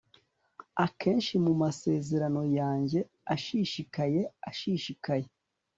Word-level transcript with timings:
akenshi 0.85 1.33
mumasezerano 1.45 2.41
yanjye, 2.59 2.99
ashishikaye, 3.33 4.21
ashishikaye 4.49 5.25